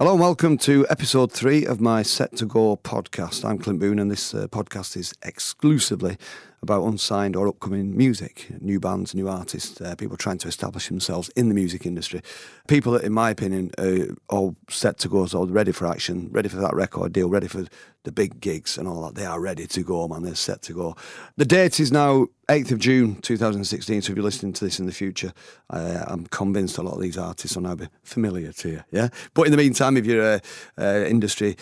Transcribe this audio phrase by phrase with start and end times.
[0.00, 3.44] Hello and welcome to episode three of my Set to Go podcast.
[3.44, 6.16] I'm Clint Boon, and this uh, podcast is exclusively
[6.62, 11.28] about unsigned or upcoming music, new bands, new artists, uh, people trying to establish themselves
[11.30, 12.20] in the music industry.
[12.66, 16.48] People that, in my opinion, are all set to go, so ready for action, ready
[16.48, 17.64] for that record deal, ready for
[18.04, 19.14] the big gigs and all that.
[19.14, 20.22] They are ready to go, man.
[20.22, 20.96] They're set to go.
[21.36, 24.02] The date is now 8th of June 2016.
[24.02, 25.32] So if you're listening to this in the future,
[25.70, 28.84] uh, I'm convinced a lot of these artists will now be familiar to you.
[28.90, 29.08] Yeah.
[29.34, 30.40] But in the meantime, if you're a,
[30.78, 31.56] a industry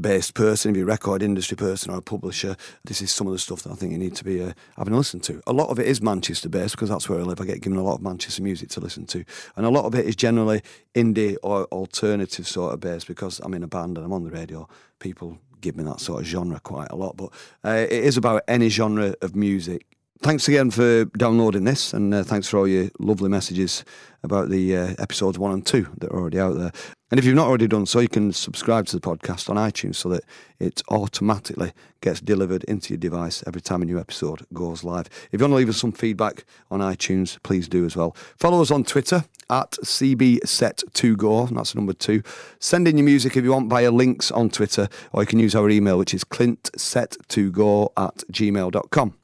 [0.00, 3.32] based person, if you're a record industry person or a publisher, this is some of
[3.32, 5.42] the stuff that I think you need to be uh, having a listen to.
[5.46, 7.40] A lot of it is Manchester based because that's where I live.
[7.40, 9.24] I get given a lot of Manchester music to listen to.
[9.56, 10.62] And a lot of it is generally
[10.94, 14.30] indie or alternative sort of based because I'm in a band and I'm on the
[14.30, 14.68] radio.
[14.98, 17.16] People give me that sort of genre quite a lot.
[17.16, 17.30] But
[17.64, 19.86] uh, it is about any genre of music
[20.20, 23.84] Thanks again for downloading this, and uh, thanks for all your lovely messages
[24.24, 26.72] about the uh, episodes one and two that are already out there.
[27.12, 29.94] And if you've not already done so, you can subscribe to the podcast on iTunes
[29.94, 30.24] so that
[30.58, 35.06] it automatically gets delivered into your device every time a new episode goes live.
[35.30, 38.16] If you want to leave us some feedback on iTunes, please do as well.
[38.36, 42.24] Follow us on Twitter at CBSet2Go, that's number two.
[42.58, 45.54] Send in your music if you want via links on Twitter, or you can use
[45.54, 49.17] our email, which is clintset2go at gmail.com.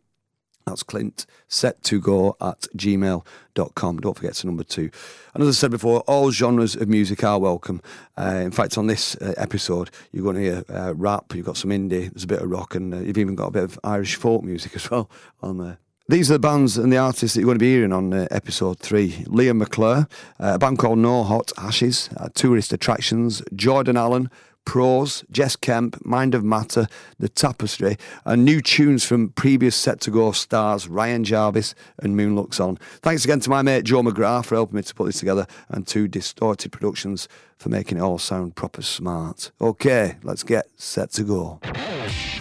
[0.66, 3.98] That's Clint, set to go at gmail.com.
[3.98, 4.90] Don't forget to number two.
[5.34, 7.82] And as I said before, all genres of music are welcome.
[8.16, 11.58] Uh, in fact, on this uh, episode, you're going to hear uh, rap, you've got
[11.58, 13.78] some indie, there's a bit of rock, and uh, you've even got a bit of
[13.84, 15.10] Irish folk music as well
[15.42, 15.78] on there.
[16.06, 18.28] These are the bands and the artists that you're going to be hearing on uh,
[18.30, 19.12] episode three.
[19.24, 20.06] Liam McClure,
[20.38, 24.30] uh, a band called No Hot Ashes, Tourist Attractions, Jordan Allen,
[24.64, 26.86] Prose, Jess Kemp, Mind of Matter,
[27.18, 32.34] The Tapestry, and new tunes from previous set to go stars Ryan Jarvis and Moon
[32.34, 32.76] Looks On.
[33.02, 35.86] Thanks again to my mate Joe McGrath for helping me to put this together, and
[35.88, 39.50] to Distorted Productions for making it all sound proper smart.
[39.60, 41.60] Okay, let's get set to go.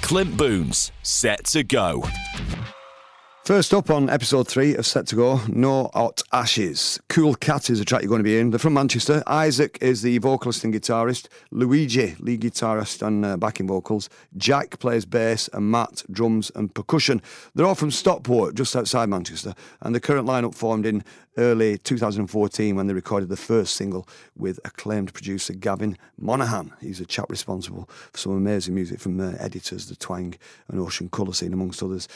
[0.02, 2.04] Clint Boon's Set to Go.
[3.46, 7.02] First up on episode three of Set to Go, No Hot Ashes.
[7.10, 8.52] Cool Cat is a track you're going to be in.
[8.52, 9.22] They're from Manchester.
[9.28, 11.28] Isaac is the vocalist and guitarist.
[11.52, 14.08] Luigi, lead guitarist and uh, backing vocals.
[14.38, 17.22] Jack plays bass and Matt, drums and percussion.
[17.54, 19.54] They're all from Stockport, just outside Manchester.
[19.82, 21.04] And the current lineup formed in
[21.38, 24.08] early 2014 when they recorded the first single
[24.38, 26.72] with acclaimed producer Gavin Monaghan.
[26.80, 30.36] He's a chap responsible for some amazing music from uh, Editors, The Twang
[30.70, 32.08] and Ocean Colour Scene, amongst others.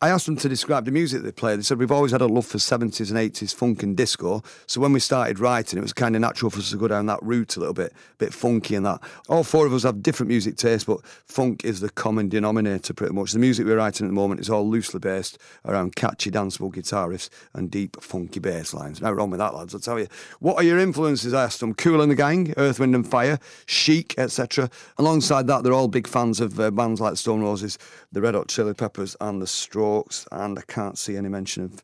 [0.00, 1.56] I asked them to describe the music they play.
[1.56, 4.42] They said we've always had a love for 70s and 80s funk and disco.
[4.66, 7.06] So when we started writing, it was kind of natural for us to go down
[7.06, 9.00] that route a little bit, a bit funky and that.
[9.28, 13.14] All four of us have different music tastes, but funk is the common denominator pretty
[13.14, 13.32] much.
[13.32, 17.08] The music we're writing at the moment is all loosely based around catchy danceable guitar
[17.08, 19.00] riffs and deep funky bass lines.
[19.00, 19.74] No wrong with that, lads.
[19.74, 20.08] I'll tell you.
[20.40, 21.32] What are your influences?
[21.32, 21.72] I asked them.
[21.72, 24.68] Kool and the Gang, Earth, Wind and Fire, Chic, etc.
[24.98, 27.78] Alongside that, they're all big fans of uh, bands like Stone Roses,
[28.14, 31.82] the Red Hot Chili Peppers, and the Strokes, and I can't see any mention of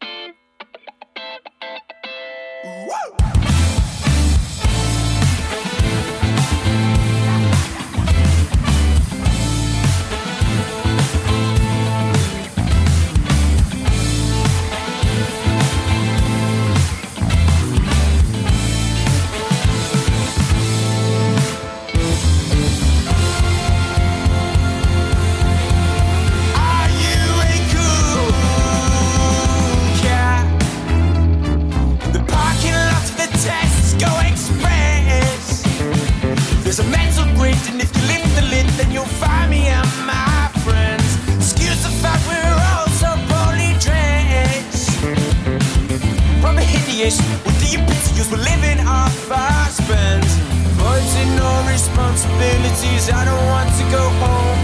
[52.85, 54.59] Responsibilities I don't want to go home.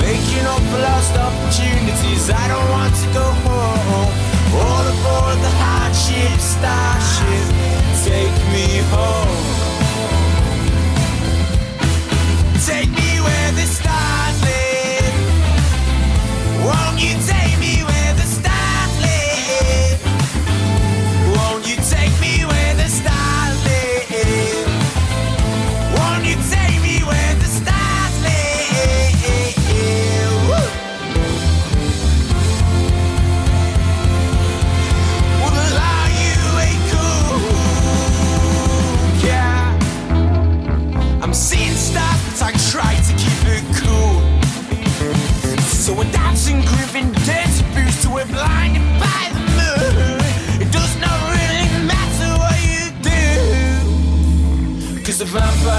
[0.00, 4.12] Making up for lost opportunities I don't want to go home.
[4.54, 7.50] All aboard the hardship starship
[8.04, 9.53] Take me home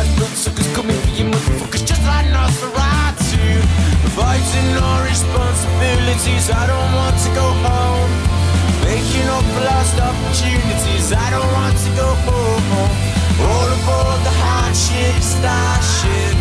[0.05, 3.61] vampire bloodsuckers coming for you motherfuckers just like Nosferatu.
[4.05, 8.11] Avoiding no responsibilities, I don't want to go home.
[8.83, 12.91] Making up lost opportunities, I don't want to go home.
[13.41, 16.34] All aboard the hardship starship,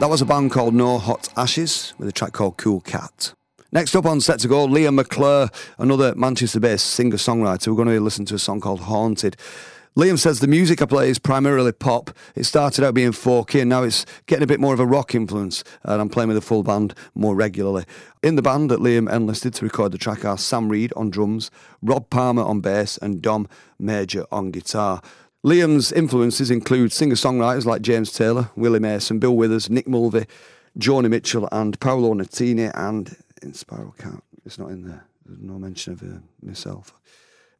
[0.00, 3.32] That was a band called No Hot Ashes with a track called Cool Cat.
[3.72, 5.48] Next up on set to go, Liam McClure,
[5.78, 7.68] another Manchester-based singer-songwriter.
[7.68, 9.38] We're going to listen to a song called Haunted.
[9.96, 12.10] Liam says the music I play is primarily pop.
[12.36, 15.14] It started out being folky and now it's getting a bit more of a rock
[15.14, 17.86] influence and I'm playing with a full band more regularly.
[18.22, 21.50] In the band that Liam enlisted to record the track are Sam Reed on drums,
[21.80, 23.48] Rob Palmer on bass and Dom
[23.78, 25.00] Major on guitar.
[25.44, 30.26] Liam's influences include singer-songwriters like James Taylor, Willie Mason, Bill Withers, Nick Mulvey,
[30.78, 34.22] Joni Mitchell and Paolo Nutini and in Spiral Count.
[34.44, 35.06] It's not in there.
[35.24, 36.92] There's no mention of uh, myself.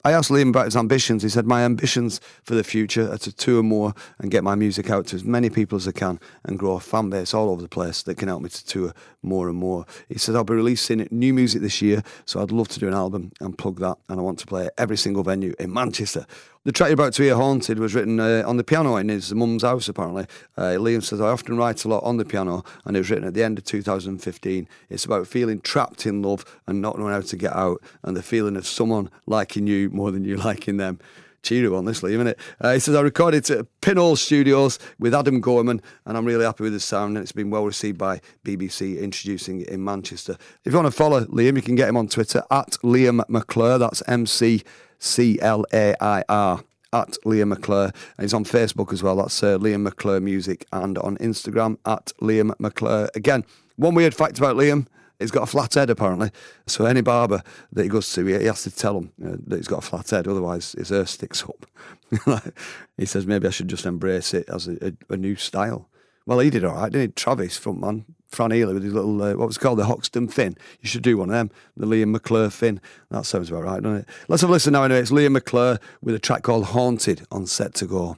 [0.03, 1.23] I asked Liam about his ambitions.
[1.23, 4.89] He said, My ambitions for the future are to tour more and get my music
[4.89, 7.61] out to as many people as I can and grow a fan base all over
[7.61, 9.85] the place that can help me to tour more and more.
[10.09, 12.95] He said, I'll be releasing new music this year, so I'd love to do an
[12.95, 13.99] album and plug that.
[14.09, 16.27] And I want to play every single venue in Manchester.
[16.63, 19.33] The track you're about to hear, Haunted, was written uh, on the piano in his
[19.33, 20.27] mum's house, apparently.
[20.59, 23.27] Uh, Liam says, I often write a lot on the piano, and it was written
[23.27, 24.69] at the end of 2015.
[24.91, 28.23] It's about feeling trapped in love and not knowing how to get out, and the
[28.23, 30.99] feeling of someone liking you more than you liking them.
[31.43, 32.41] Cheery one, this Liam, isn't it?
[32.61, 36.65] Uh, he says, I recorded at Pinhole Studios with Adam Gorman, and I'm really happy
[36.65, 40.37] with the sound, and it's been well received by BBC introducing it in Manchester.
[40.65, 43.79] If you want to follow Liam, you can get him on Twitter at Liam McClure,
[43.79, 44.63] that's M C
[44.99, 47.93] C L A I R at Liam McClure.
[48.19, 49.17] And he's on Facebook as well.
[49.17, 50.67] That's uh, Liam McClure Music.
[50.73, 53.09] And on Instagram at Liam McClure.
[53.15, 53.45] Again,
[53.77, 54.87] one weird fact about Liam.
[55.21, 56.31] He's got a flat head apparently,
[56.67, 59.69] so any barber that he goes to, he, has to tell him uh, that he's
[59.69, 62.43] got a flat head, otherwise his hair sticks up.
[62.97, 65.89] he says maybe I should just embrace it as a, a, a new style.
[66.27, 67.13] Well, he did all right, didn't he?
[67.13, 70.57] Travis, frontman, Fran Healy with his little, uh, what was called, the Hoxton fin.
[70.81, 72.81] You should do one of them, the Liam McClure fin.
[73.11, 74.09] That sounds about right, doesn't it?
[74.29, 75.01] Let's have a listen now anyway.
[75.01, 78.17] It's Liam McClure with a track called Haunted on Set to Go.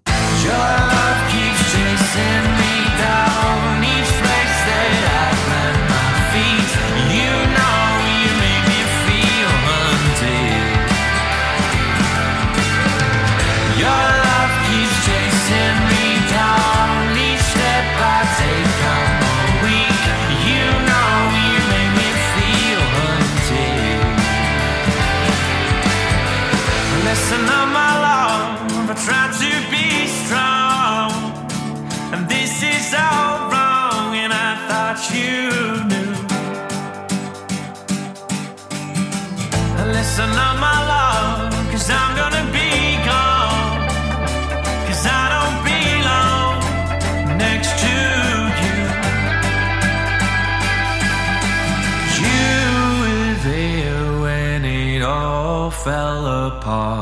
[56.63, 57.02] Apart.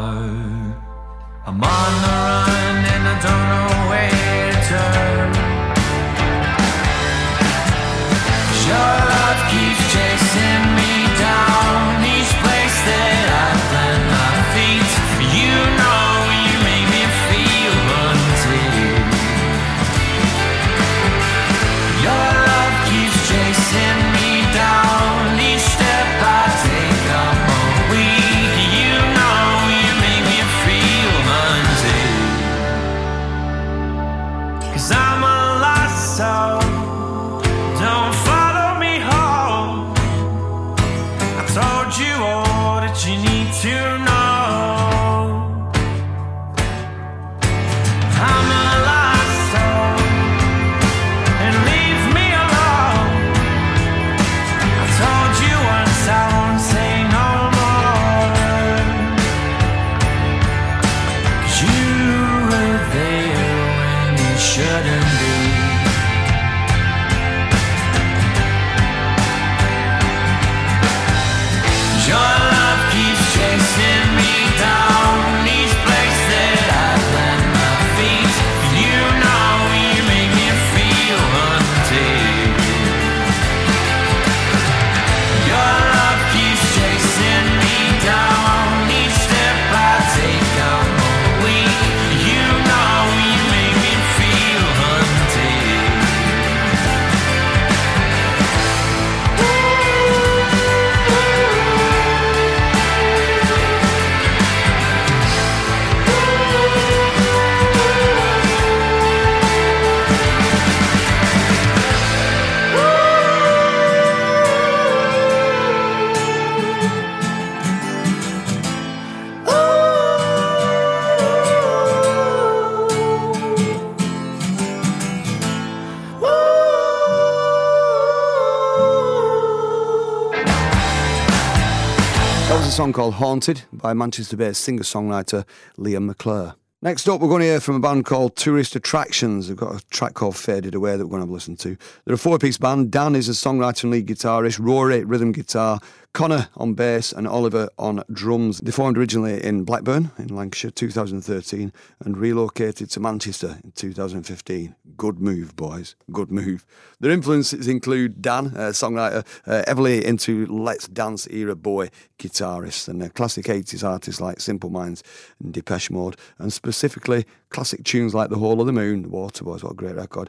[133.01, 135.47] Called Haunted by Manchester based singer songwriter
[135.79, 136.55] Liam McClure.
[136.83, 139.49] Next up, we're going to hear from a band called Tourist Attractions.
[139.49, 141.79] They've got a track called Faded Away that we're going to have a listen to.
[142.05, 142.91] They're a four piece band.
[142.91, 145.81] Dan is a songwriter and lead guitarist, Rory, rhythm guitar,
[146.13, 148.59] Connor on bass, and Oliver on drums.
[148.59, 151.73] They formed originally in Blackburn in Lancashire 2013
[152.05, 154.75] and relocated to Manchester in 2015.
[154.97, 155.95] Good move, boys.
[156.11, 156.67] Good move.
[156.99, 163.03] Their influences include Dan, a songwriter, uh, heavily into Let's Dance era Bowie guitarist, and
[163.03, 165.05] uh, classic 80s artists like Simple Minds
[165.43, 169.63] and Depeche Mode, and specifically classic tunes like The Whole of the Moon, The Waterboys,
[169.63, 170.29] what a great record.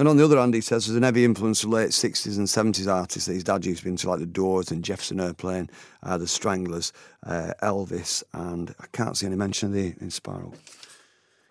[0.00, 2.46] And on the other hand, he says there's an heavy influence of late 60s and
[2.46, 5.68] 70s artists that his dad used to be into, like The Doors and Jefferson Airplane,
[6.02, 6.94] uh, The Stranglers,
[7.26, 10.54] uh, Elvis, and I can't see any mention of the Inspiral.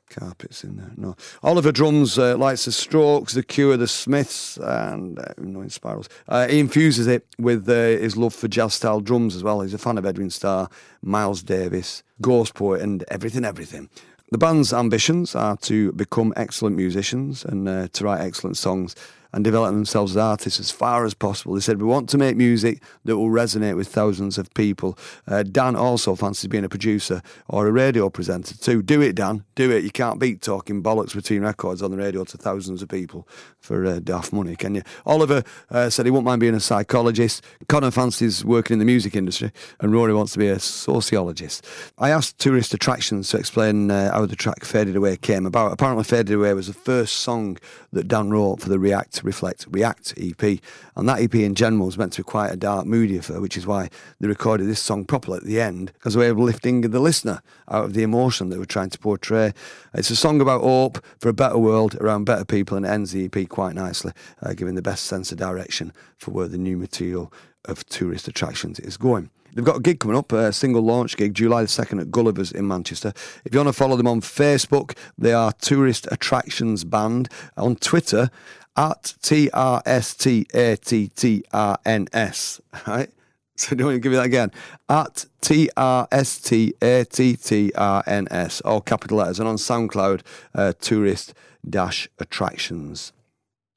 [0.09, 0.89] Carpets in there.
[0.97, 1.15] No.
[1.43, 6.09] Oliver drums uh, likes the Strokes, the Cure, the Smiths, and uh, no Inspirals.
[6.27, 9.61] Uh, he infuses it with uh, his love for jazz style drums as well.
[9.61, 10.69] He's a fan of Edwin Starr,
[11.03, 13.89] Miles Davis, Ghostpoet, and everything, everything.
[14.31, 18.95] The band's ambitions are to become excellent musicians and uh, to write excellent songs
[19.33, 21.53] and develop themselves as artists as far as possible.
[21.53, 24.97] They said, We want to make music that will resonate with thousands of people.
[25.27, 28.81] Uh, Dan also fancies being a producer or a radio presenter too.
[28.81, 29.45] Do it, Dan.
[29.55, 29.83] Do it.
[29.83, 33.27] You can't beat talking bollocks between records on the radio to thousands of people
[33.59, 34.81] for uh, daft money, can you?
[35.05, 37.43] Oliver uh, said he won't mind being a psychologist.
[37.67, 41.65] Connor fancies working in the music industry, and Rory wants to be a sociologist.
[41.97, 45.71] I asked Tourist Attractions to explain uh, how the track Faded Away came about.
[45.71, 47.57] Apparently, Faded Away was the first song
[47.91, 50.59] that Dan wrote for the React Reflect React EP,
[50.95, 53.57] and that EP in general was meant to be quite a dark, moody affair, which
[53.57, 56.81] is why they recorded this song properly at the end as a way of lifting
[56.81, 59.53] the listener out of the emotion they were trying to portray.
[59.93, 63.25] It's a song about hope for a better world around better people, and ends the
[63.25, 64.11] EP quite nicely,
[64.41, 67.31] uh, giving the best sense of direction for where the new material
[67.65, 69.29] of tourist attractions is going.
[69.53, 72.51] They've got a gig coming up, a single launch gig, July the 2nd at Gulliver's
[72.51, 73.13] in Manchester.
[73.43, 77.29] If you want to follow them on Facebook, they are Tourist Attractions Band.
[77.57, 78.29] On Twitter,
[78.75, 82.61] at T R S T A T T R N S.
[82.87, 83.09] Right?
[83.59, 84.51] So do you want to give me that again?
[84.87, 89.49] At T R S T A T T R N S, all capital letters, and
[89.49, 90.21] on SoundCloud,
[90.55, 91.33] uh, Tourist
[91.69, 93.11] Dash Attractions.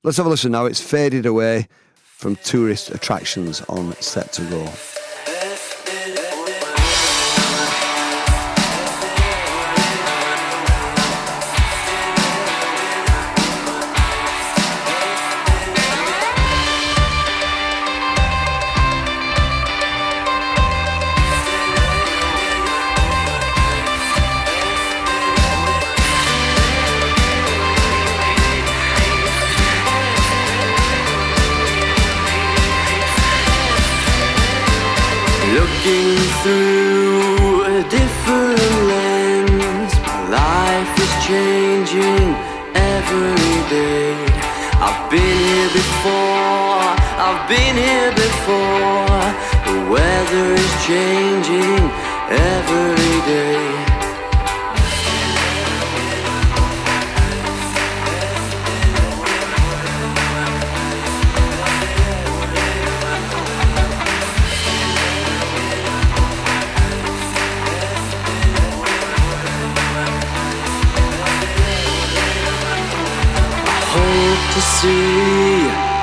[0.05, 0.67] Let's have a listen now.
[0.67, 5.02] It's faded away from Tourist Attractions on Set to Go.
[36.43, 38.59] Through a different
[38.91, 42.35] lens, my life is changing
[42.75, 44.19] every day.
[44.83, 46.83] I've been here before,
[47.27, 49.23] I've been here before.
[49.69, 51.83] The weather is changing
[52.29, 52.92] every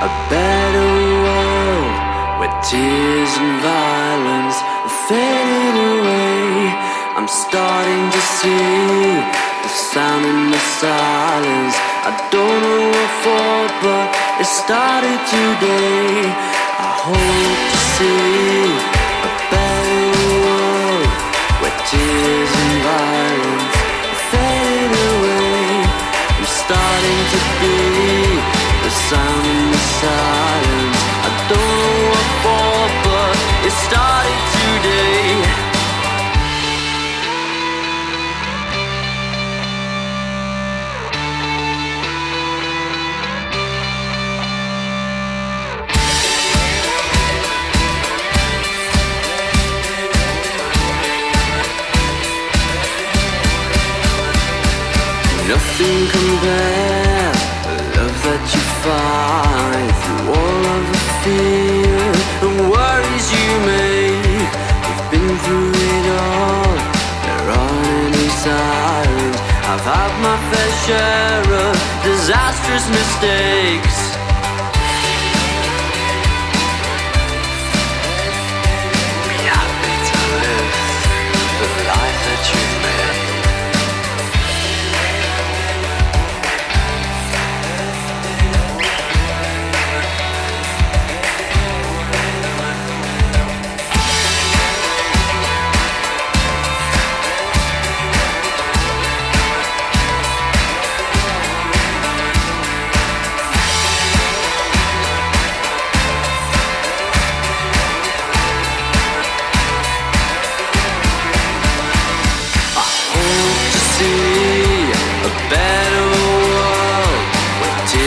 [0.01, 0.89] a better
[1.27, 1.91] world
[2.39, 4.55] where tears and violence
[4.87, 6.71] are fading away.
[7.19, 9.19] I'm starting to see
[9.59, 11.75] the sound in the silence.
[12.07, 14.07] I don't know what for, but
[14.39, 16.31] it started today.
[16.79, 18.71] I hope to see
[19.27, 19.99] a better
[20.47, 21.11] world
[21.59, 23.75] where tears and violence
[24.31, 25.83] fading away.
[26.39, 28.08] I'm starting to be
[30.01, 33.35] I don't know what for, but
[33.67, 35.59] it started today.
[55.49, 56.78] Nothing compare
[69.71, 74.08] I've had my fair share of disastrous mistakes.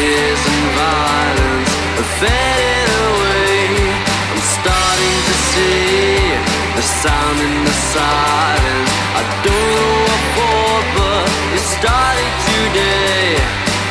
[0.02, 3.70] Tears and violence are fading away.
[4.32, 6.18] I'm starting to see
[6.78, 8.90] the sound in the silence.
[9.20, 13.38] I don't know what for, but it started today.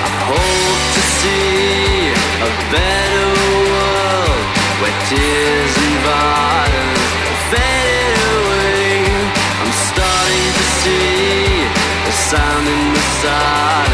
[0.08, 2.12] I hope to see
[2.44, 3.28] a better
[3.72, 4.44] world
[4.84, 9.00] where tears and violence are fading away.
[9.64, 11.72] I'm starting to see
[12.08, 13.91] the sound in the silence.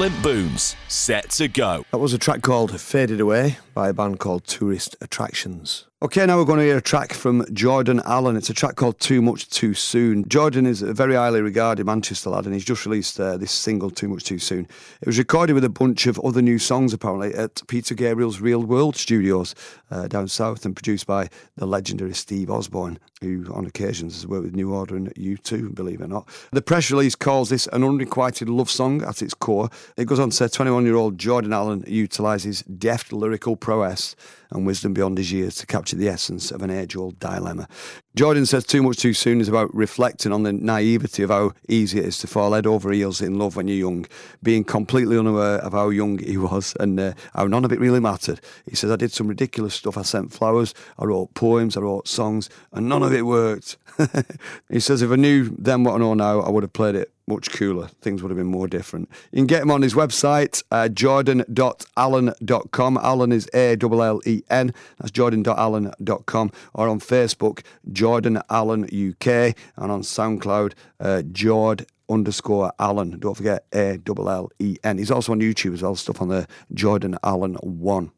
[0.00, 1.84] Clint Boon's, set to go.
[1.90, 5.86] That was a track called Faded Away by a band called Tourist Attractions.
[6.02, 8.34] Okay, now we're going to hear a track from Jordan Allen.
[8.34, 10.26] It's a track called Too Much Too Soon.
[10.30, 13.90] Jordan is a very highly regarded Manchester lad and he's just released uh, this single,
[13.90, 14.66] Too Much Too Soon.
[15.02, 18.62] It was recorded with a bunch of other new songs, apparently, at Peter Gabriel's Real
[18.62, 19.54] World Studios
[19.90, 24.44] uh, down south and produced by the legendary Steve Osborne, who on occasions has worked
[24.44, 26.26] with New Order and U2, believe it or not.
[26.50, 29.68] The press release calls this an unrequited love song at its core.
[29.98, 34.16] It goes on to say 21 year old Jordan Allen utilises deft lyrical prowess
[34.50, 37.68] and wisdom beyond his years to capture the essence of an age old dilemma.
[38.16, 42.00] Jordan says Too Much Too Soon is about reflecting on the naivety of how easy
[42.00, 44.06] it is to fall head over heels in love when you're young,
[44.42, 48.00] being completely unaware of how young he was and uh, how none of it really
[48.00, 48.40] mattered.
[48.68, 49.96] He says, I did some ridiculous stuff.
[49.96, 53.76] I sent flowers, I wrote poems, I wrote songs, and none of it worked.
[54.68, 57.12] he says, if I knew then what I know now, I would have played it
[57.30, 57.86] much cooler.
[58.02, 59.08] Things would have been more different.
[59.32, 62.98] You can get him on his website, uh, jordan.allen.com.
[62.98, 64.74] Allen is A L L E N.
[64.98, 66.52] That's jordan.allen.com.
[66.74, 69.56] Or on Facebook, Jordan Allen UK.
[69.76, 73.18] And on SoundCloud, uh, Jord underscore Allen.
[73.18, 74.98] Don't forget A L L E N.
[74.98, 78.10] He's also on YouTube as well, stuff on the Jordan Allen 1.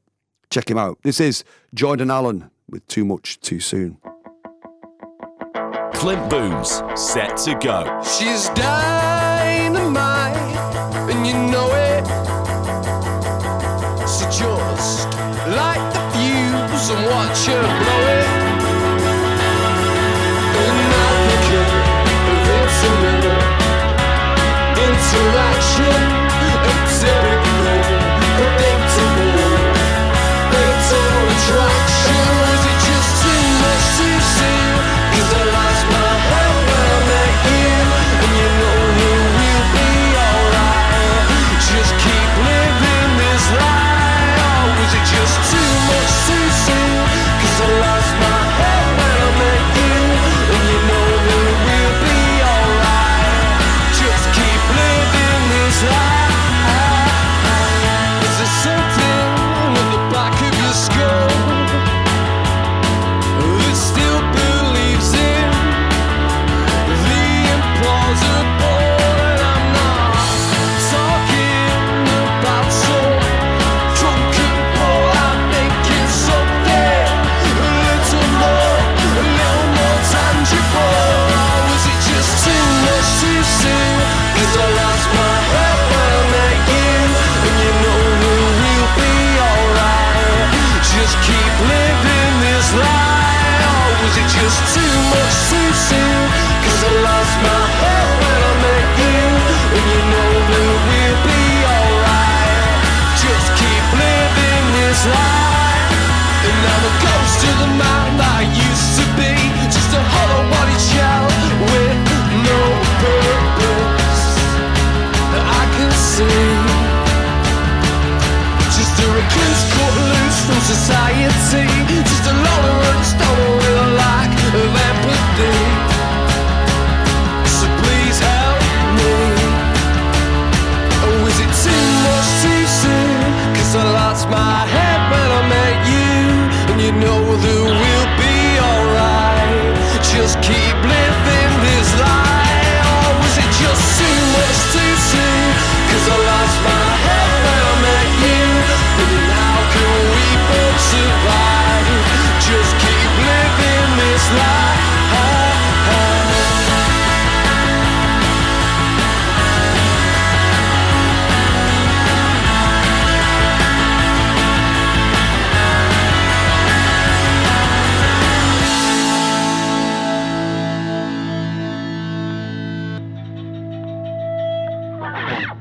[0.50, 0.98] Check him out.
[1.02, 1.44] This is
[1.74, 3.98] Jordan Allen with Too Much Too Soon.
[6.02, 7.84] Clint Boon's, set to go.
[8.02, 9.81] She's dynamite,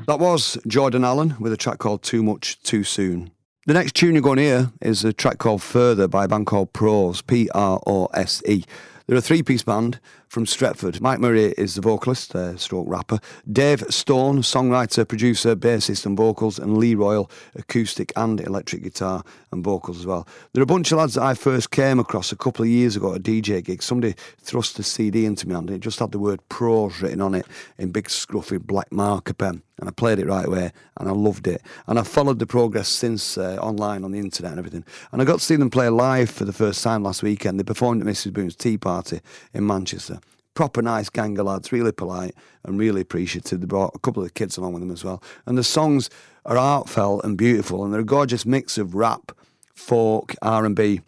[0.06, 3.30] That was Jordan Allen with a track called Too Much Too Soon.
[3.66, 6.46] The next tune you're going to hear is a track called Further by a band
[6.46, 8.64] called Prose, P R O S E.
[9.06, 10.00] They're a three piece band
[10.32, 10.98] from Stretford.
[11.02, 13.18] Mike Murray is the vocalist, uh, stroke rapper.
[13.52, 16.58] Dave Stone, songwriter, producer, bassist, and vocals.
[16.58, 20.26] And Lee Royal, acoustic and electric guitar and vocals as well.
[20.54, 22.96] There are a bunch of lads that I first came across a couple of years
[22.96, 23.82] ago at a DJ gig.
[23.82, 27.34] Somebody thrust a CD into me and it just had the word Prose written on
[27.34, 29.62] it in big scruffy black marker pen.
[29.78, 31.60] And I played it right away and I loved it.
[31.86, 34.84] And I've followed the progress since uh, online on the internet and everything.
[35.10, 37.58] And I got to see them play live for the first time last weekend.
[37.58, 38.32] They performed at Mrs.
[38.32, 39.20] Boone's Tea Party
[39.52, 40.20] in Manchester.
[40.54, 42.34] Proper nice gang of lads, really polite
[42.64, 43.60] and really appreciative.
[43.60, 45.22] They brought a couple of kids along with them as well.
[45.46, 46.10] And the songs
[46.44, 49.32] are heartfelt and beautiful, and they're a gorgeous mix of rap,
[49.74, 51.00] folk, R&B,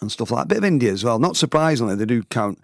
[0.00, 0.44] and stuff like that.
[0.44, 1.18] A bit of India as well.
[1.18, 2.58] Not surprisingly, they do count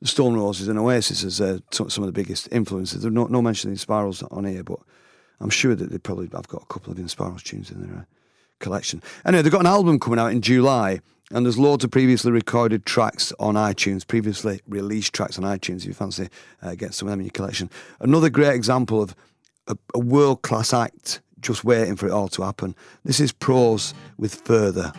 [0.00, 3.02] the Stone Roses and Oasis as uh, some of the biggest influences.
[3.02, 4.78] There's no, no mention of the Spirals on here, but
[5.40, 8.00] I'm sure that they probably I've got a couple of the Inspirals tunes in their
[8.00, 8.04] uh,
[8.60, 9.02] collection.
[9.24, 11.00] Anyway, they've got an album coming out in July,
[11.34, 15.78] and there's loads of previously recorded tracks on iTunes, previously released tracks on iTunes.
[15.78, 16.28] If you fancy
[16.62, 17.68] uh, getting some of them in your collection,
[17.98, 19.16] another great example of
[19.66, 22.76] a, a world class act just waiting for it all to happen.
[23.04, 24.92] This is Prose with Further.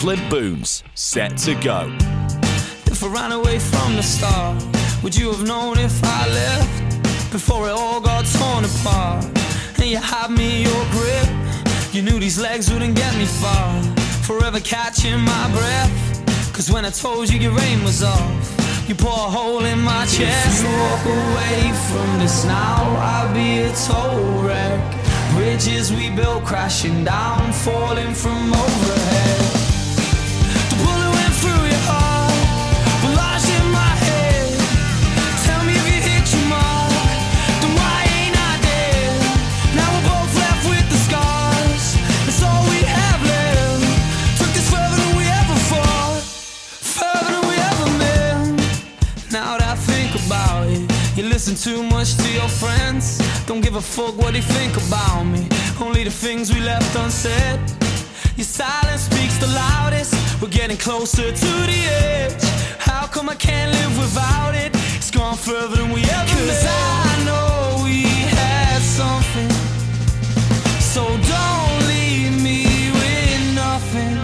[0.00, 1.94] Clint Boon's, set to go.
[2.86, 4.56] If I ran away from the start,
[5.02, 9.26] would you have known if I left before it all got torn apart?
[9.76, 11.28] And you had me in your grip,
[11.92, 13.82] you knew these legs wouldn't get me far.
[14.24, 19.12] Forever catching my breath, cause when I told you your aim was off, you pour
[19.12, 20.48] a hole in my chest.
[20.48, 24.80] If you walk away from this now, I'll be a total wreck.
[25.34, 29.49] Bridges we built crashing down, falling from overhead.
[53.70, 55.46] Give a fuck what they think about me.
[55.80, 57.60] Only the things we left unsaid.
[58.36, 60.12] Your silence speaks the loudest.
[60.42, 62.42] We're getting closer to the edge.
[62.78, 64.72] How come I can't live without it?
[64.96, 68.02] It's gone further than we ever Cause I know we
[68.40, 69.50] had something.
[70.92, 71.02] So
[71.36, 74.16] don't leave me with nothing.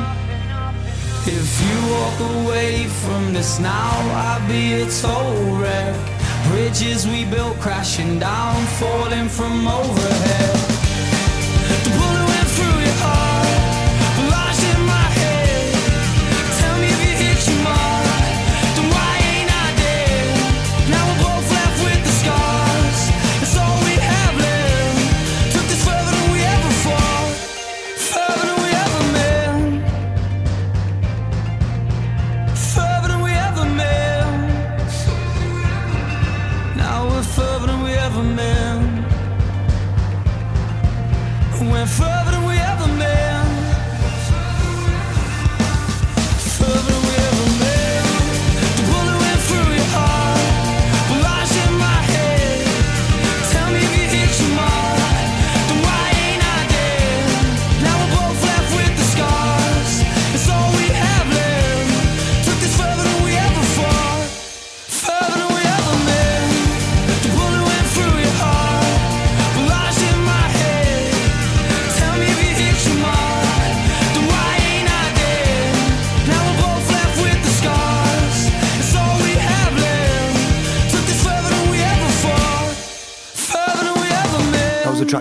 [1.39, 3.93] If you walk away from this now,
[4.25, 6.16] I'll be a total wreck.
[6.49, 10.67] Bridges we built crashing down, falling from overhead.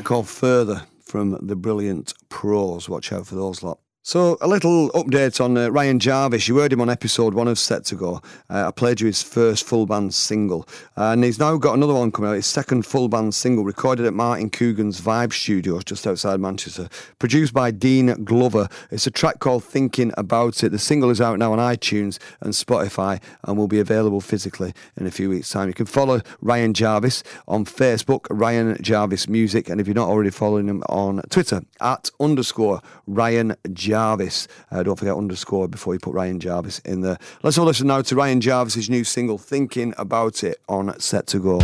[0.05, 2.87] Called Further from the brilliant Prose.
[2.87, 3.79] Watch out for those lot.
[4.07, 6.47] So, a little update on uh, Ryan Jarvis.
[6.47, 8.21] You heard him on episode one of Set to Go.
[8.51, 12.11] Uh, I played you his first full band single, and he's now got another one
[12.11, 12.35] coming out.
[12.35, 16.87] His second full band single, recorded at Martin Coogan's Vibe Studios just outside Manchester,
[17.17, 18.69] produced by Dean Glover.
[18.91, 20.69] It's a track called Thinking About It.
[20.69, 25.07] The single is out now on iTunes and Spotify, and will be available physically in
[25.07, 25.67] a few weeks' time.
[25.67, 30.29] You can follow Ryan Jarvis on Facebook, Ryan Jarvis Music, and if you're not already
[30.29, 33.94] following him on Twitter, at underscore Ryan Jarvis.
[33.95, 37.17] Uh, don't forget underscore before you put Ryan Jarvis in there.
[37.43, 41.39] Let's all listen now to Ryan Jarvis's new single, Thinking About It, on Set to
[41.39, 41.59] Go.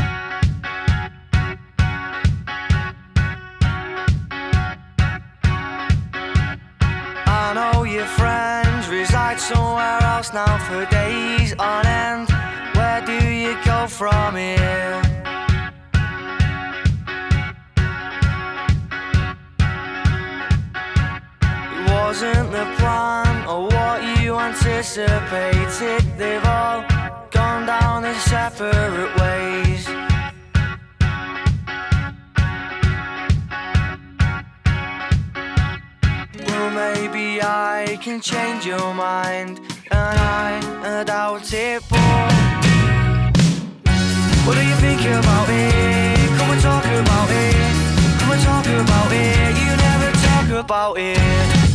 [7.28, 12.30] I know your friends reside somewhere else now for days on end.
[12.76, 14.91] Where do you go from here?
[22.22, 26.04] Wasn't the plan or what you anticipated.
[26.20, 26.84] They've all
[27.32, 29.88] gone down their separate ways.
[36.46, 42.34] Well, maybe I can change your mind, and I doubt it, but
[44.46, 46.30] what do you think about it?
[46.38, 47.56] Come and talk about it.
[48.20, 49.58] Come and talk about it.
[49.58, 51.71] You never talk about it.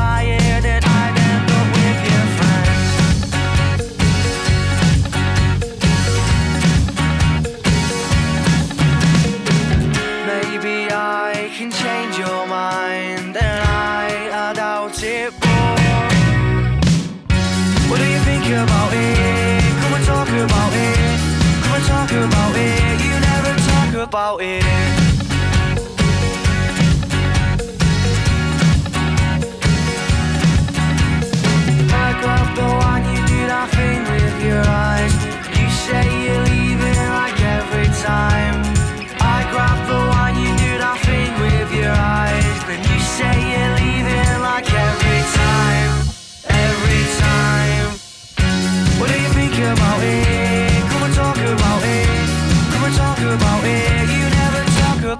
[0.00, 0.39] Get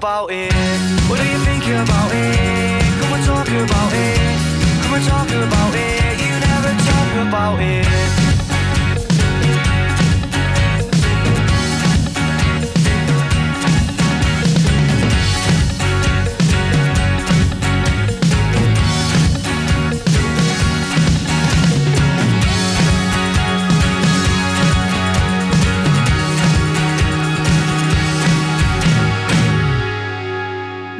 [0.00, 0.50] about it.
[1.10, 2.82] What do you think about it?
[3.02, 4.40] Come and talk about it.
[4.82, 6.20] Come and talk about it.
[6.24, 8.19] You never talk about it.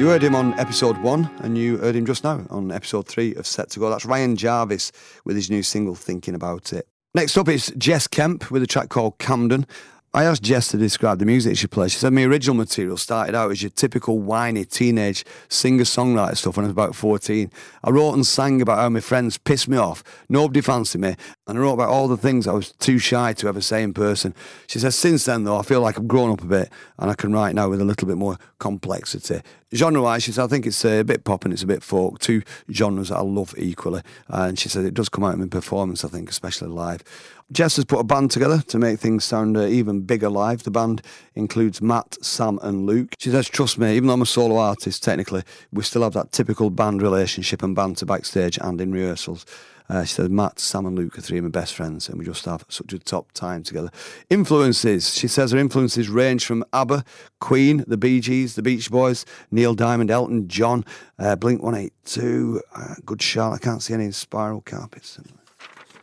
[0.01, 3.35] You heard him on episode one, and you heard him just now on episode three
[3.35, 3.91] of Set to Go.
[3.91, 4.93] That's Ryan Jarvis
[5.27, 6.89] with his new single, Thinking About It.
[7.15, 9.67] Next up is Jess Kemp with a track called Camden.
[10.13, 11.93] I asked Jess to describe the music she plays.
[11.93, 16.65] She said my original material started out as your typical whiny teenage singer-songwriter stuff when
[16.65, 17.49] I was about 14.
[17.85, 21.15] I wrote and sang about how my friends pissed me off, nobody fancied me,
[21.47, 23.95] and I wrote about all the things I was too shy to ever say in
[23.95, 24.35] person.
[24.67, 27.15] She says, since then though, I feel like I've grown up a bit and I
[27.15, 29.43] can write now with a little bit more complexity.
[29.73, 32.19] Genre-wise, she says, I think it's uh, a bit pop and it's a bit folk,
[32.19, 32.43] two
[32.73, 34.03] genres that I love equally.
[34.27, 37.05] And she said it does come out in performance, I think, especially live.
[37.53, 40.63] Jess has put a band together to make things sound uh, even bigger live.
[40.63, 41.03] The band
[41.35, 43.15] includes Matt, Sam, and Luke.
[43.19, 46.31] She says, Trust me, even though I'm a solo artist, technically, we still have that
[46.31, 49.45] typical band relationship and banter backstage and in rehearsals.
[49.89, 52.25] Uh, she said, Matt, Sam, and Luke are three of my best friends, and we
[52.25, 53.91] just have such a top time together.
[54.29, 55.13] Influences.
[55.13, 57.05] She says her influences range from ABBA,
[57.41, 60.85] Queen, the Bee Gees, the Beach Boys, Neil Diamond, Elton John,
[61.19, 63.55] uh, Blink 182, uh, Good Shot.
[63.55, 65.19] I can't see any spiral carpets.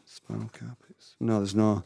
[0.05, 0.86] Spiral carpets?
[1.19, 1.83] No, there's no.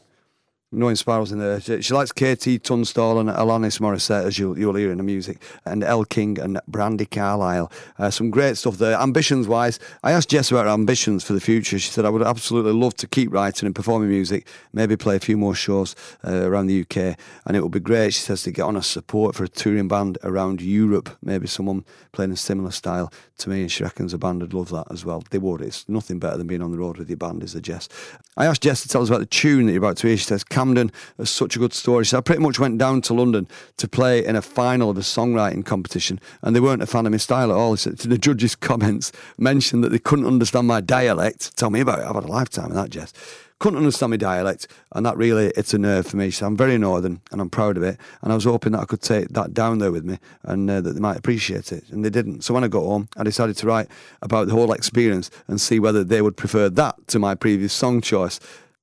[0.74, 1.60] No Inspirals in there.
[1.60, 5.36] She, she likes KT Tunstall and Alanis Morissette, as you'll, you'll hear in the music,
[5.66, 7.70] and Elle King and Brandi Carlile.
[7.98, 8.98] Uh, some great stuff there.
[8.98, 11.78] Ambitions wise, I asked Jess about her ambitions for the future.
[11.78, 15.20] She said, I would absolutely love to keep writing and performing music, maybe play a
[15.20, 15.94] few more shows
[16.26, 18.82] uh, around the UK, and it would be great, she says, to get on a
[18.82, 23.60] support for a touring band around Europe, maybe someone playing a similar style to me,
[23.60, 25.22] and she reckons a band would love that as well.
[25.30, 25.60] They would.
[25.60, 27.88] It's nothing better than being on the road with your band, is a Jess.
[28.36, 30.16] I asked Jess to tell us about the tune that you're about to hear.
[30.16, 32.06] She says, Camden has such a good story.
[32.06, 33.48] So I pretty much went down to London
[33.78, 37.10] to play in a final of a songwriting competition, and they weren't a fan of
[37.10, 37.76] my style at all.
[37.76, 41.56] Said, the judges' comments mentioned that they couldn't understand my dialect.
[41.56, 42.06] Tell me about it.
[42.06, 43.12] I've had a lifetime of that, Jess.
[43.58, 46.30] Couldn't understand my dialect, and that really, it's a nerve for me.
[46.30, 47.98] So I'm very northern, and I'm proud of it.
[48.22, 50.80] And I was hoping that I could take that down there with me, and uh,
[50.80, 52.42] that they might appreciate it, and they didn't.
[52.42, 53.88] So when I got home, I decided to write
[54.20, 58.00] about the whole experience and see whether they would prefer that to my previous song
[58.00, 58.38] choice.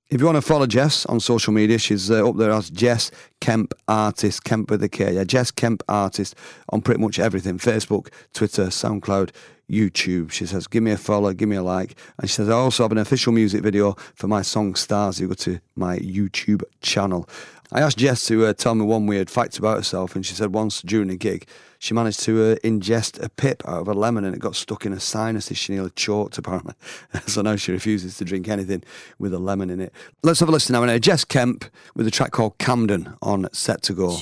[0.10, 3.12] If you want to follow Jess on social media, she's uh, up there as Jess
[3.42, 5.14] Kemp Artist, Kemp with a K.
[5.14, 6.34] Yeah, Jess Kemp Artist
[6.70, 9.30] on pretty much everything Facebook, Twitter, SoundCloud,
[9.70, 10.32] YouTube.
[10.32, 11.96] She says, give me a follow, give me a like.
[12.18, 15.20] And she says, I also have an official music video for my song Stars.
[15.20, 17.30] You go to my YouTube channel.
[17.72, 20.56] I asked Jess to uh, tell me one weird fact about herself, and she said
[20.56, 21.48] once during a gig,
[21.80, 24.86] she managed to uh, ingest a pip out of a lemon and it got stuck
[24.86, 25.58] in her sinuses.
[25.58, 26.76] She nearly choked, apparently.
[27.26, 28.84] so now she refuses to drink anything
[29.18, 29.94] with a lemon in it.
[30.22, 30.84] Let's have a listen now.
[30.86, 31.66] Now, Jess Kemp
[31.96, 34.18] with a track called Camden on Set to Go.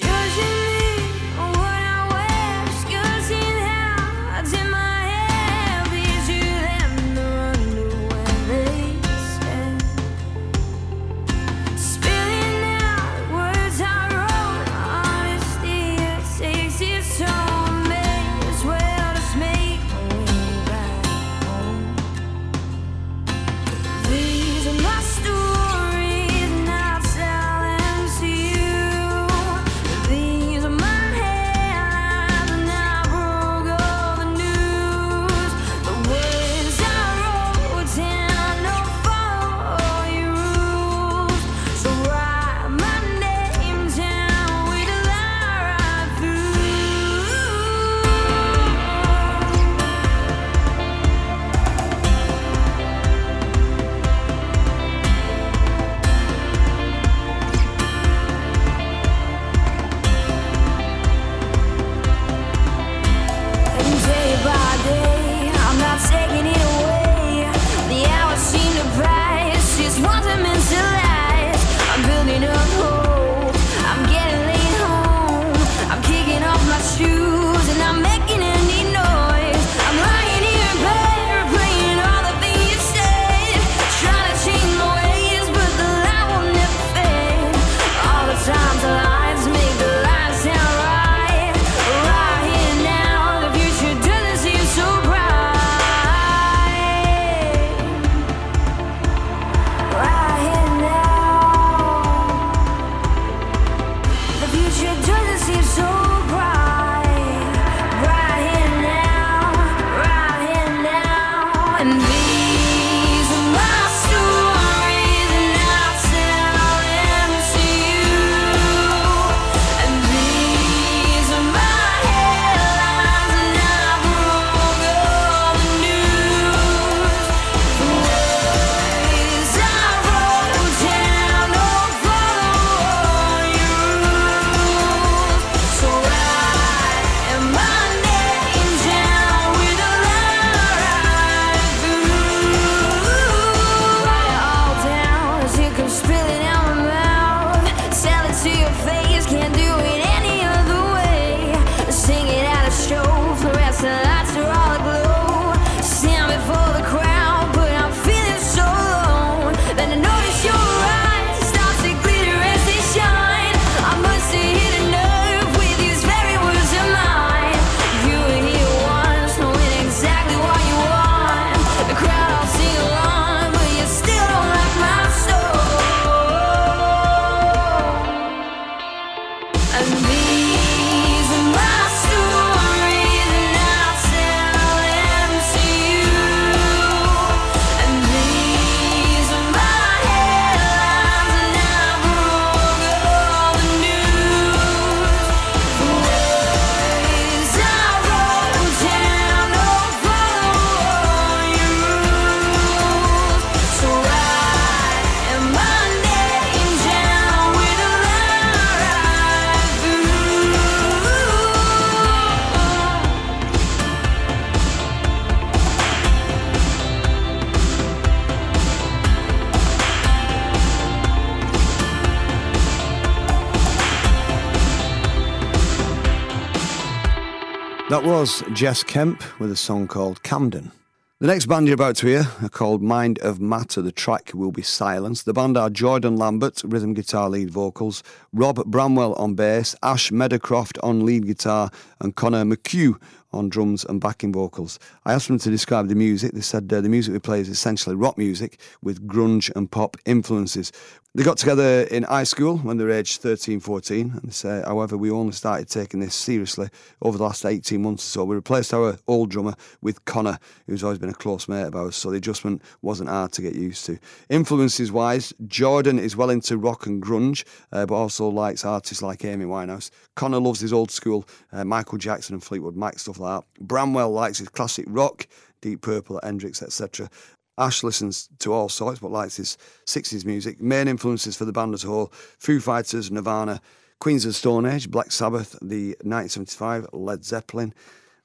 [227.89, 230.73] That was Jess Kemp with a song called Camden.
[231.21, 233.81] The next band you're about to hear are called Mind of Matter.
[233.81, 235.23] The track will be Silence.
[235.23, 240.77] The band are Jordan Lambert, rhythm guitar lead vocals, Rob Bramwell on bass, Ash Meadowcroft
[240.83, 241.71] on lead guitar,
[242.01, 242.99] and Connor McHugh
[243.31, 244.79] on drums and backing vocals.
[245.05, 246.31] I asked them to describe the music.
[246.33, 249.97] They said uh, the music we play is essentially rock music with grunge and pop
[250.05, 250.71] influences.
[251.17, 254.61] They got together in high school when they were aged 13, 14, and they say,
[254.63, 256.69] however, we only started taking this seriously
[257.01, 258.23] over the last 18 months or so.
[258.25, 261.95] We replaced our old drummer with Connor, who's always been a close mate of ours,
[261.95, 263.97] so the adjustment wasn't hard to get used to.
[264.29, 269.25] Influences wise, Jordan is well into rock and grunge, uh, but also likes artists like
[269.25, 269.89] Amy Winehouse.
[270.15, 273.67] Connor loves his old school uh, Michael Jackson and Fleetwood Mac stuff like that.
[273.67, 275.27] Bramwell likes his classic rock,
[275.61, 277.09] Deep Purple, Hendrix, etc.
[277.57, 280.61] Ash listens to all sorts, but likes his 60s music.
[280.61, 283.59] Main influences for the band as a whole Foo Fighters, Nirvana,
[283.99, 287.73] Queens of Stone Age, Black Sabbath, the 1975, Led Zeppelin,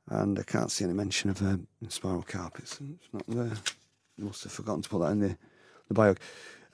[0.09, 1.57] and I can't see any mention of uh,
[1.89, 2.79] Spiral Carpets.
[2.81, 3.57] It's not there.
[4.19, 5.39] Must have forgotten to put that in the,
[5.89, 6.15] the bio.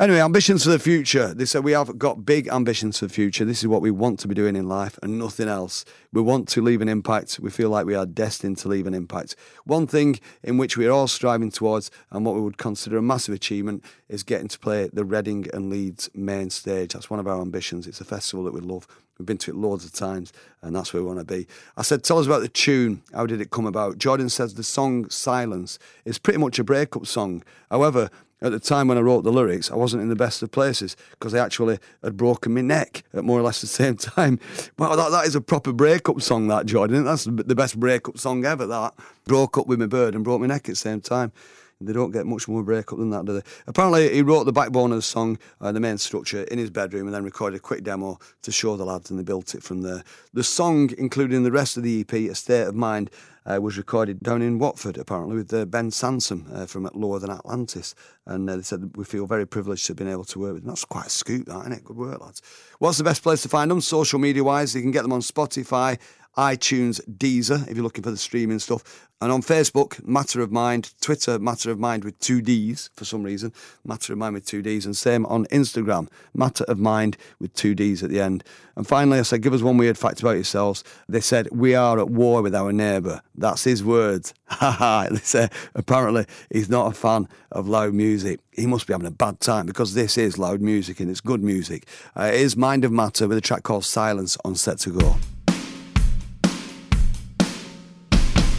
[0.01, 1.34] Anyway, ambitions for the future.
[1.34, 3.44] They said we have got big ambitions for the future.
[3.44, 5.84] This is what we want to be doing in life and nothing else.
[6.12, 7.40] We want to leave an impact.
[7.40, 9.34] We feel like we are destined to leave an impact.
[9.64, 13.03] One thing in which we are all striving towards and what we would consider a
[13.03, 16.92] massive achievement is getting to play the Reading and Leeds main stage.
[16.92, 17.88] That's one of our ambitions.
[17.88, 18.86] It's a festival that we love.
[19.19, 21.49] We've been to it loads of times, and that's where we want to be.
[21.77, 23.03] I said, Tell us about the tune.
[23.12, 23.99] How did it come about?
[23.99, 27.43] Jordan says the song Silence is pretty much a breakup song.
[27.69, 28.11] However,
[28.41, 30.97] at the time when I wrote the lyrics, I wasn't in the best of places
[31.11, 34.39] because I actually had broken my neck at more or less the same time.
[34.79, 37.05] Well, that, that is a proper breakup song, that, Jordan.
[37.05, 38.95] That's the best breakup song ever, that.
[39.27, 41.33] Broke up with my bird and broke my neck at the same time.
[41.81, 43.43] They don't get much more breakup than that, do they?
[43.68, 47.07] Apparently, he wrote the backbone of the song, uh, the main structure, in his bedroom
[47.07, 49.83] and then recorded a quick demo to show the lads, and they built it from
[49.83, 50.03] there.
[50.35, 53.11] The song, including the rest of the EP, A State of Mind,
[53.47, 57.31] uh, was recorded down in Watford, apparently, with uh, Ben Sansom uh, from Lower Than
[57.31, 57.95] Atlantis.
[58.26, 60.62] And uh, they said we feel very privileged to have been able to work with
[60.64, 60.70] them.
[60.70, 61.85] That's quite a scoop, that, isn't it?
[61.85, 62.43] Good work, lads.
[62.81, 63.81] What's the best place to find them?
[63.81, 65.99] Social media wise, you can get them on Spotify,
[66.39, 69.09] iTunes, Deezer, if you're looking for the streaming stuff.
[69.20, 73.24] And on Facebook, Matter of Mind, Twitter, Matter of Mind with two D's for some
[73.24, 73.53] reason,
[73.84, 77.74] Matter of Mind with two D's, and same on Instagram, Matter of Mind with two
[77.74, 78.45] D's at the end.
[78.76, 80.84] And finally, I said, give us one weird fact about yourselves.
[81.09, 83.20] They said, we are at war with our neighbour.
[83.34, 84.32] That's his words.
[84.51, 85.07] Ha ha.
[85.11, 88.41] They say, apparently, he's not a fan of loud music.
[88.53, 91.43] He must be having a bad time because this is loud music and it's good
[91.43, 91.86] music.
[92.16, 95.16] Uh, it is Mind of Matter with a track called Silence on Set to Go.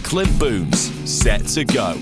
[0.09, 1.93] Clint Boon's, Set to Go.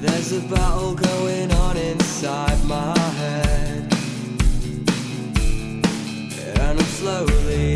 [0.00, 3.92] There's a battle going on inside my head.
[6.46, 7.74] And I'm slowly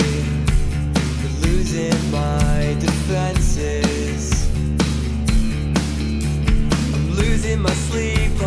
[1.43, 3.92] losing my defenses.
[7.45, 8.41] I'm my sleep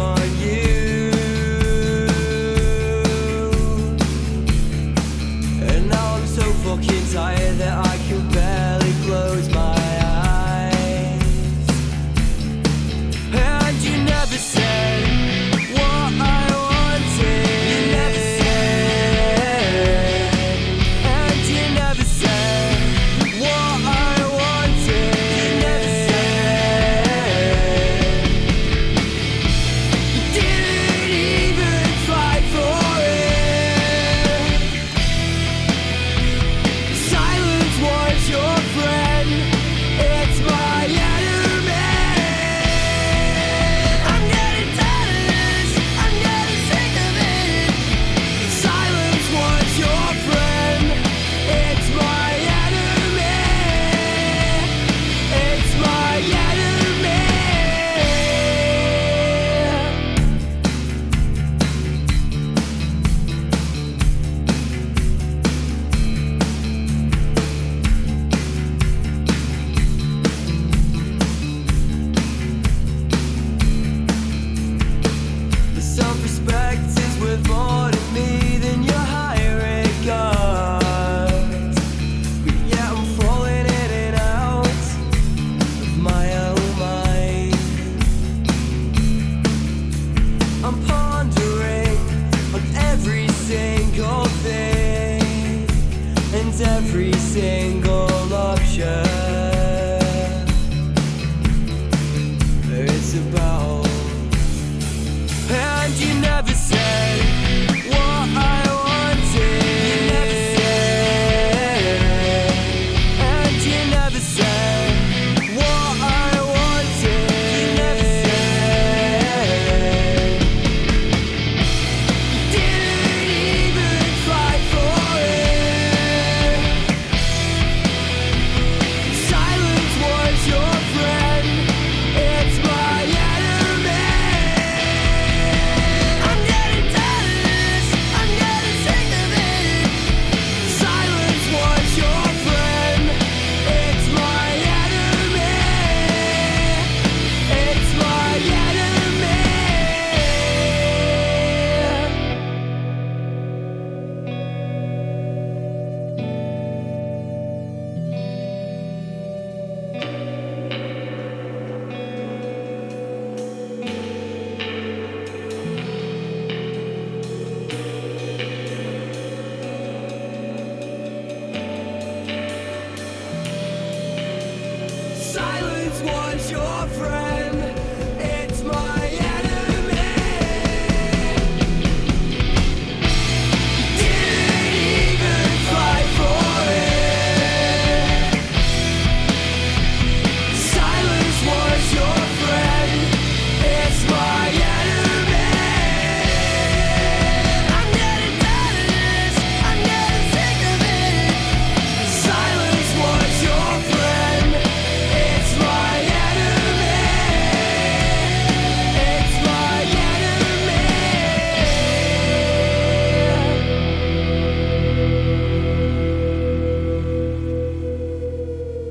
[103.18, 103.45] about.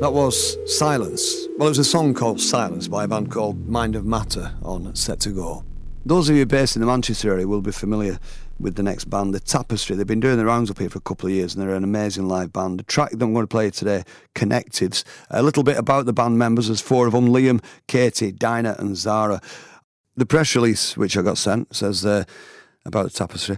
[0.05, 1.49] That was Silence.
[1.57, 4.95] Well, it was a song called Silence by a band called Mind of Matter on
[4.95, 5.65] Set to Go.
[6.05, 8.19] Those of you based in the Manchester area will be familiar
[8.61, 9.97] with the next band, The Tapestry.
[9.97, 11.85] They've been doing the rounds up here for a couple of years and they're an
[11.85, 12.81] amazing live band.
[12.81, 15.07] The track that I'm going to play today, Connectives.
[15.31, 16.67] A little bit about the band members.
[16.67, 19.41] There's four of them Liam, Katie, Dinah, and Zara.
[20.19, 22.25] The press release, which I got sent, says uh,
[22.85, 23.57] about the Tapestry.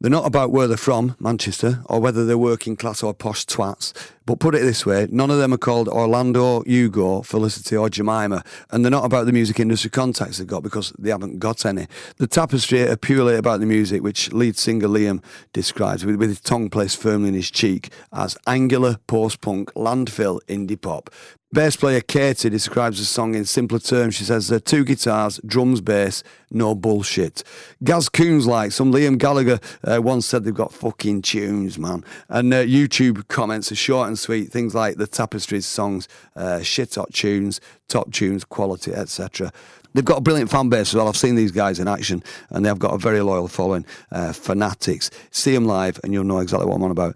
[0.00, 3.92] They're not about where they're from, Manchester, or whether they're working class or posh twats.
[4.26, 8.42] But put it this way, none of them are called Orlando, Hugo, Felicity, or Jemima.
[8.70, 11.86] And they're not about the music industry contacts they've got because they haven't got any.
[12.16, 15.22] The tapestry are purely about the music, which lead singer Liam
[15.52, 20.40] describes with, with his tongue placed firmly in his cheek as angular, post punk, landfill,
[20.48, 21.08] indie pop.
[21.54, 24.16] Bass player Katie describes the song in simpler terms.
[24.16, 27.44] She says two guitars, drums, bass, no bullshit.
[27.84, 32.02] Gaz Coombes like some Liam Gallagher uh, once said they've got fucking tunes, man.
[32.28, 34.50] And uh, YouTube comments are short and sweet.
[34.50, 39.52] Things like the Tapestries songs, uh, shit hot tunes, top tunes, quality, etc.
[39.92, 41.06] They've got a brilliant fan base as well.
[41.06, 43.86] I've seen these guys in action, and they've got a very loyal following.
[44.10, 47.14] Uh, fanatics, see them live, and you'll know exactly what I'm on about.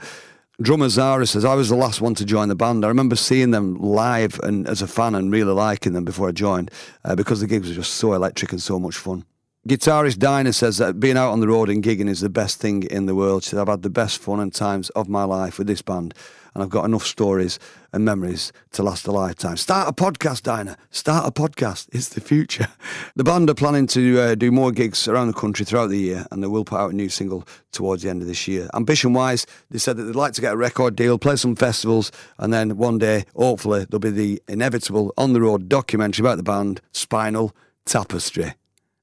[0.60, 2.84] Drummer Zara says, I was the last one to join the band.
[2.84, 6.32] I remember seeing them live and as a fan and really liking them before I
[6.32, 6.72] joined
[7.04, 9.24] uh, because the gigs were just so electric and so much fun.
[9.68, 12.82] Guitarist Dinah says that being out on the road and gigging is the best thing
[12.82, 13.44] in the world.
[13.44, 16.12] She said, I've had the best fun and times of my life with this band
[16.58, 17.60] and I've got enough stories
[17.92, 19.56] and memories to last a lifetime.
[19.56, 20.76] Start a podcast, Dinah.
[20.90, 21.88] Start a podcast.
[21.92, 22.66] It's the future.
[23.14, 26.26] The band are planning to uh, do more gigs around the country throughout the year,
[26.32, 28.68] and they will put out a new single towards the end of this year.
[28.74, 32.10] Ambition wise, they said that they'd like to get a record deal, play some festivals,
[32.38, 36.42] and then one day, hopefully, there'll be the inevitable on the road documentary about the
[36.42, 37.54] band, Spinal
[37.84, 38.54] Tapestry.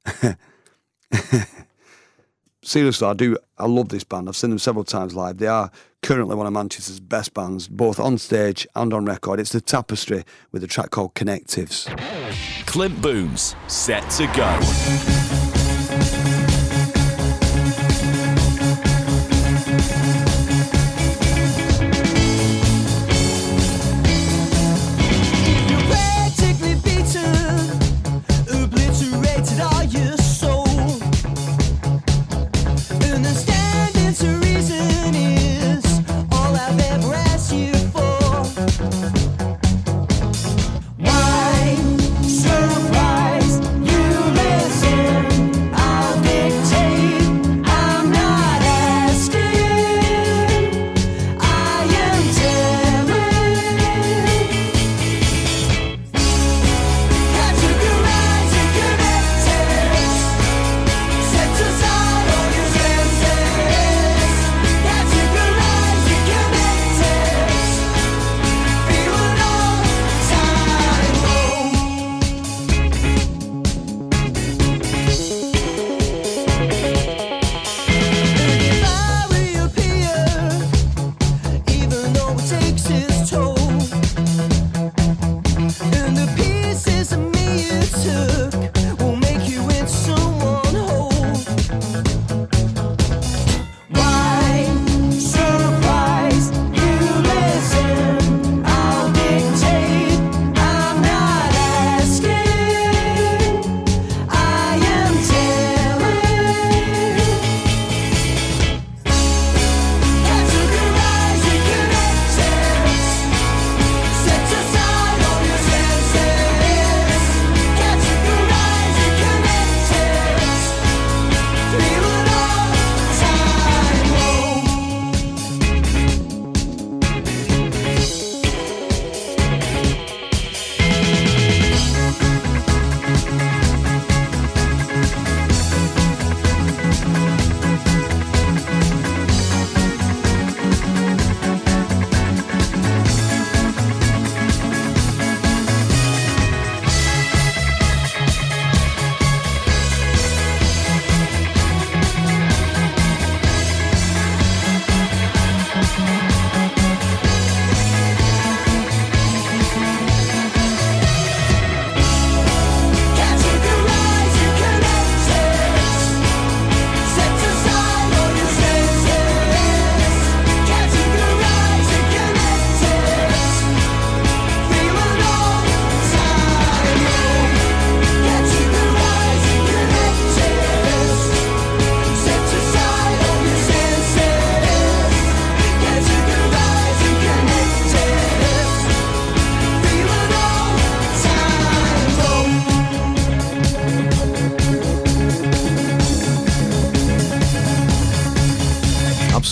[2.61, 3.37] seriously, I do.
[3.57, 4.27] I love this band.
[4.27, 5.37] I've seen them several times live.
[5.37, 5.71] They are
[6.05, 9.39] currently one of Manchester's best bands, both on stage and on record.
[9.39, 11.89] It's the Tapestry with a track called Connectives.
[12.67, 15.14] Clint Boon's, set to go.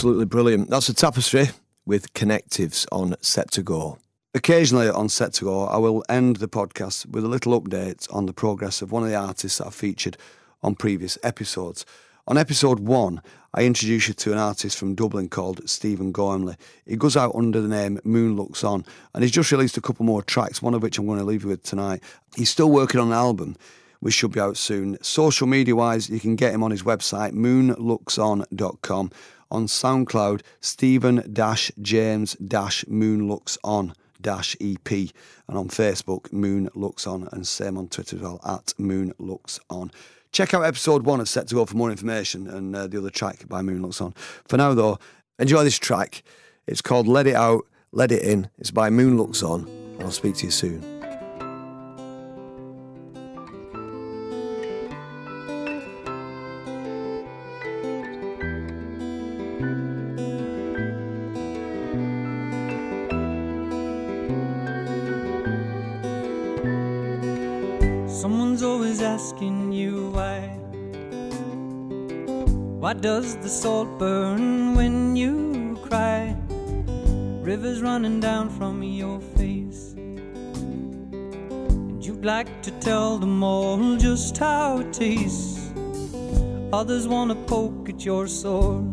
[0.04, 0.70] Absolutely brilliant.
[0.70, 1.52] That's a tapestry
[1.86, 4.00] with connectives on Set to Go.
[4.34, 8.26] Occasionally on Set to Go, I will end the podcast with a little update on
[8.26, 10.18] the progress of one of the artists that I've featured
[10.62, 11.86] on previous episodes.
[12.28, 13.22] On episode one,
[13.54, 16.58] I introduced you to an artist from Dublin called Stephen Gormley.
[16.86, 18.84] He goes out under the name Moon Looks On,
[19.14, 21.44] and he's just released a couple more tracks, one of which I'm going to leave
[21.44, 22.04] you with tonight.
[22.36, 23.56] He's still working on an album,
[24.02, 25.02] which should be out soon.
[25.02, 29.12] Social media wise, you can get him on his website, moonlookson.com.
[29.54, 31.24] On SoundCloud, Stephen
[31.80, 32.36] James
[32.86, 38.40] Moonlookson dash EP and on Facebook Moon Looks On and same on Twitter as well
[38.44, 39.92] at Moon Looks On.
[40.32, 43.12] Check out episode one at Set to Go for more information and uh, the other
[43.12, 44.14] track by Moon Looks On.
[44.48, 44.98] For now though,
[45.38, 46.24] enjoy this track.
[46.66, 48.50] It's called Let It Out, Let It In.
[48.58, 49.70] It's by Moon Looks On.
[50.00, 50.93] I'll speak to you soon.
[72.94, 76.38] Why does the salt burn when you cry?
[77.42, 79.94] Rivers running down from your face.
[79.96, 85.72] And you'd like to tell them all just how it tastes.
[86.72, 88.86] Others wanna poke at your sores.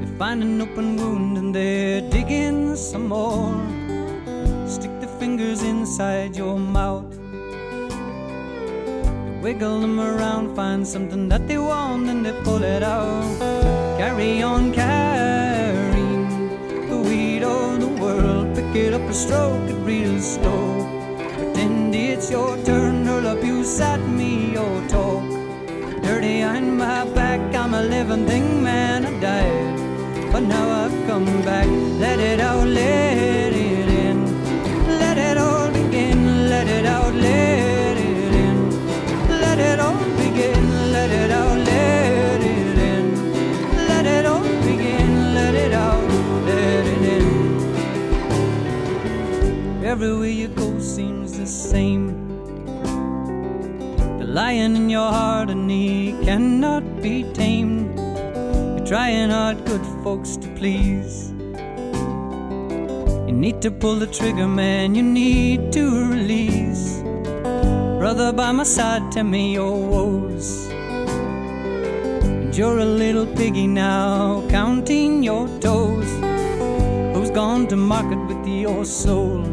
[0.00, 3.60] They find an open wound and they're digging some more.
[4.66, 7.23] Stick the fingers inside your mouth.
[9.44, 13.38] Wiggle them around, find something that they want, and they pull it out.
[13.98, 16.48] Carry on carrying
[16.88, 18.54] the weight of the world.
[18.54, 20.88] Pick it up and stroke it real slow.
[21.36, 25.22] Pretend it's your turn, hurl abuse at me or talk.
[26.02, 29.04] Dirty on my back, I'm a living thing, man.
[29.04, 31.66] I died, but now I've come back.
[32.00, 34.18] Let it out, let it in.
[34.98, 37.63] Let it all begin, let it out, let
[49.94, 52.08] Everywhere you go seems the same.
[54.18, 57.96] The lion in your heart and he cannot be tamed.
[57.96, 61.30] You're trying hard, good folks, to please.
[63.28, 64.96] You need to pull the trigger, man.
[64.96, 67.00] You need to release.
[68.00, 70.63] Brother by my side, tell me your woes.
[72.54, 76.08] And you're a little piggy now, counting your toes.
[77.12, 79.44] Who's gone to market with your soul?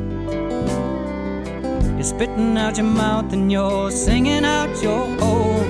[1.96, 5.66] You're spitting out your mouth and you're singing out your hole.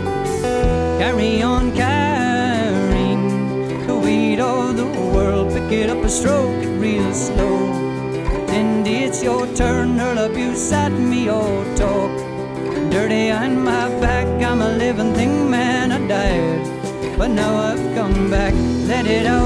[1.00, 5.54] Carry on carrying the weight of the world.
[5.54, 7.60] Pick it up and stroke it real slow.
[8.26, 12.12] Pretend it's your turn, hurl abuse at me or talk.
[12.92, 13.64] Dirty on
[17.36, 18.54] now I've come back.
[18.88, 19.41] Let it out,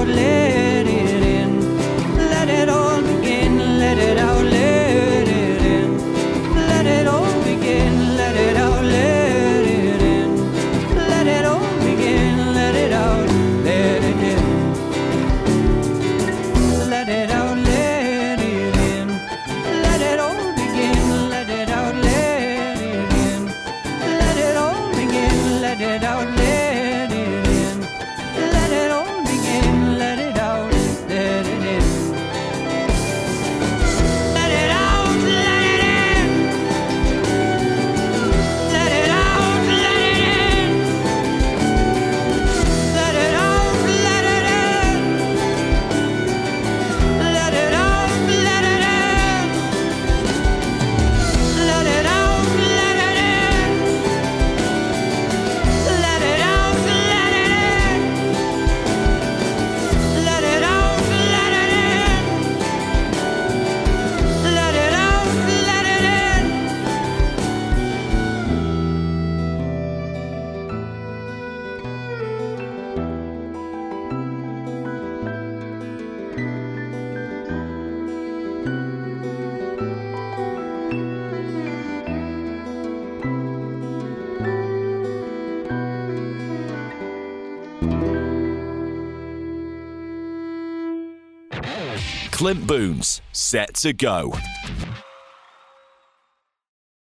[92.46, 94.32] Clint Boon's, set to go.